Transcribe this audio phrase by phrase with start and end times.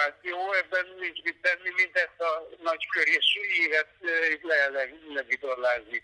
[0.00, 3.88] szituáció, ebben nincs mit tenni, mint ezt a nagy kör és évet
[4.30, 4.68] itt le,
[5.14, 6.02] levitorlázni.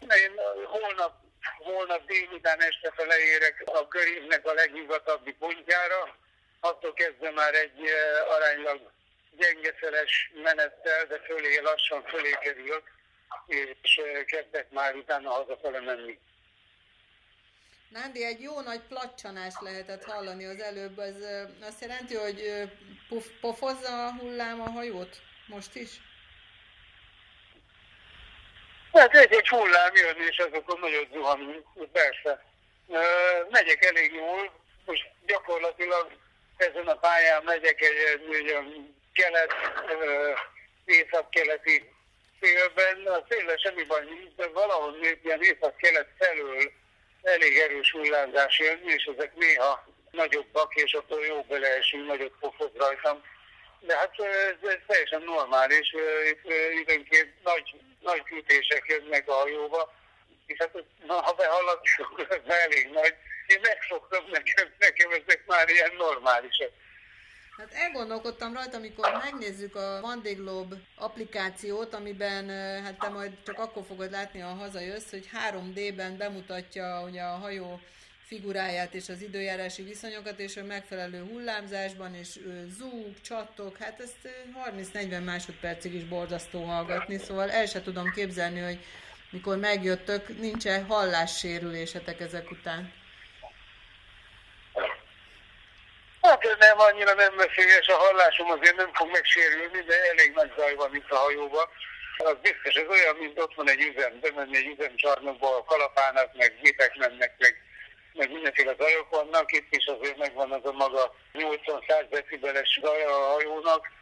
[0.00, 0.32] Én
[0.64, 1.14] holnap,
[1.58, 6.16] holnap délután este fele érek a körévnek a legnyugatabbi pontjára,
[6.60, 7.80] attól kezdve már egy
[8.28, 8.90] aránylag
[9.36, 12.82] gyengeszeles menettel, de fölé lassan fölé kerülök,
[13.46, 16.18] és kezdek már utána hazafele menni.
[17.88, 20.98] Nándi, egy jó nagy placsanást lehetett hallani az előbb.
[20.98, 21.16] Az
[21.60, 22.70] azt jelenti, hogy
[23.08, 25.90] puf, pofozza a hullám a hajót most is?
[28.92, 32.44] Hát egy, egy hullám jön, és azokon nagyon zuhanunk, persze.
[33.50, 34.52] Megyek elég jól,
[34.84, 36.12] most gyakorlatilag
[36.56, 39.52] ezen a pályán megyek egy, egy, egy kelet,
[40.84, 41.92] észak-keleti
[42.40, 46.72] félben, a széle semmi baj nincs, de valahol ilyen észak-kelet felől
[47.24, 53.22] elég erős hullámzás jön, és ezek néha nagyobbak, és akkor jó beleesünk, nagyot pofoz rajtam.
[53.80, 55.94] De hát ez, ez teljesen normális,
[56.30, 59.92] itt időnként nagy, nagy ütések jönnek a hajóba,
[60.46, 63.14] és hát na, ha behaladjuk, az elég nagy.
[63.46, 66.70] Én megszoktam, nekem, nekem ezek már ilyen normálisak.
[67.56, 72.48] Hát elgondolkodtam rajta, amikor megnézzük a Monday Globe applikációt, amiben
[72.82, 77.80] hát te majd csak akkor fogod látni, ha hazajössz, hogy 3D-ben bemutatja ugye a hajó
[78.26, 82.38] figuráját és az időjárási viszonyokat, és a megfelelő hullámzásban, és
[82.78, 84.28] zúg, csattog, hát ezt
[84.70, 88.78] 30-40 másodpercig is borzasztó hallgatni, szóval el se tudom képzelni, hogy
[89.30, 92.92] mikor megjöttök, nincs-e hallássérülésetek ezek után.
[96.20, 100.74] Hát nem annyira nem veszélyes, a hallásom azért nem fog megsérülni, de elég nagy zaj
[100.74, 101.68] van itt a hajóban.
[102.18, 106.58] Az biztos, ez olyan, mint ott van egy üzem, bemenni egy üzemcsarnokba, a kalapának, meg
[106.62, 107.54] gépek mennek, meg,
[108.12, 113.12] meg mindenféle zajok vannak, itt is azért megvan az a maga 80-100 decibeles zaj a
[113.12, 113.92] hajónak.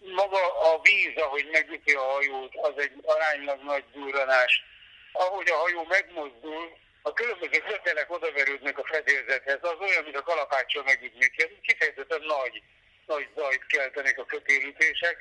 [0.00, 4.64] Maga a víz, ahogy megüti a hajót, az egy aránylag nagy durranás.
[5.12, 10.82] Ahogy a hajó megmozdul, a különböző kötelek odaverődnek a fedélzethez, az olyan, mint a kalapáccsal
[10.82, 12.62] megütnék, kifejezetten nagy,
[13.06, 15.16] nagy zajt keltenek a kötélítések,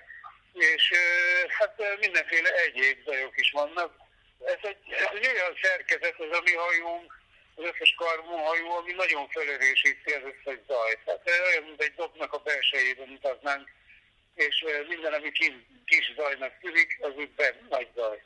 [0.53, 0.91] és
[1.47, 3.93] hát mindenféle egyéb zajok is vannak.
[4.45, 7.17] Ez egy, ez egy olyan szerkezet, az a mi hajónk,
[7.55, 10.99] az összes karmóhajó, ami nagyon felerősíti az összes zajt.
[11.05, 13.69] Tehát olyan, mint egy dobnak a belsejében utaznánk,
[14.35, 15.53] és minden, ami kis,
[15.85, 17.31] kis zajnak tűnik, az úgy
[17.69, 18.23] nagy zaj.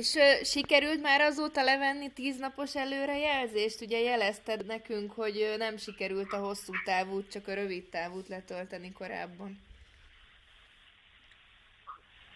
[0.00, 3.80] És uh, sikerült már azóta levenni tíznapos előrejelzést?
[3.80, 8.92] Ugye jelezted nekünk, hogy uh, nem sikerült a hosszú távút, csak a rövid távút letölteni
[8.92, 9.66] korábban.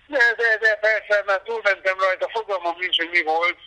[0.07, 3.59] De, de, de persze, mert túlmentem rajta, fogalmam nincs, hogy mi volt.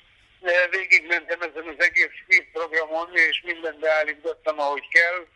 [0.69, 5.27] Végigmentem ezen az egész programon, és mindent beállítottam, ahogy kell,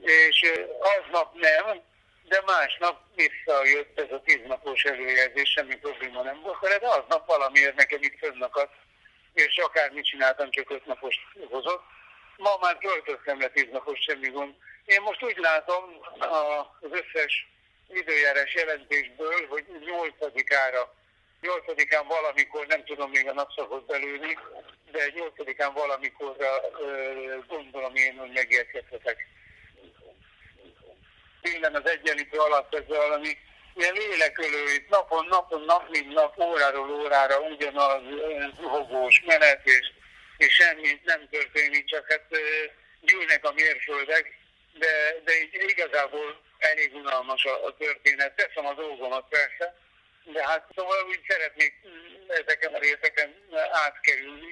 [0.00, 1.82] és aznap nem,
[2.28, 7.74] de másnap visszajött ez a tíznapos előjelzés, semmi probléma nem volt vele, de aznap valamiért
[7.74, 8.74] nekem itt fönnakadt,
[9.34, 11.16] és akármit csináltam, csak öt napos
[11.50, 11.82] hozott.
[12.36, 14.54] Ma már költöztem le tíznapos, semmi gond.
[14.84, 15.84] Én most úgy látom
[16.80, 17.46] az összes
[17.88, 20.96] időjárás jelentésből, hogy 8-ára
[21.42, 24.38] 8-án valamikor, nem tudom még a napszakot belőni,
[24.90, 26.60] de 8-án valamikorra
[27.46, 29.26] gondolom én, hogy megérkezhetek
[31.42, 33.36] télen az egyenlítő alatt ez valami
[33.74, 38.02] ilyen lélekölő, itt napon, napon, nap, mint nap, óráról órára ugyanaz
[38.60, 39.92] zuhogós menet, és,
[40.36, 42.26] és semmi nem történik, csak hát
[43.00, 44.38] gyűlnek a mérföldek,
[44.72, 48.36] de, de így igazából elég unalmas a, a történet.
[48.36, 49.76] Teszem a dolgomat persze,
[50.24, 51.74] de hát szóval úgy szeretnék
[52.28, 53.34] ezeken a részeken
[53.72, 54.47] átkerülni,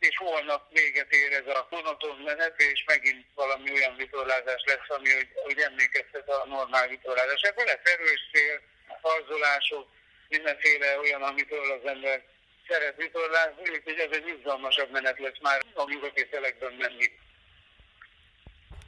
[0.00, 5.10] és holnap véget ér ez a monoton menet, és megint valami olyan vitorlázás lesz, ami
[5.10, 7.42] hogy, hogy emlékeztet a normál vitorlázás.
[7.42, 8.60] Ebből lesz erős szél,
[9.00, 9.88] arzolások,
[10.28, 12.22] mindenféle olyan, amitől az ember
[12.68, 17.08] szeret vitorlázni, úgyhogy ez egy izgalmasabb menet lesz már a nyugati szelekben menni.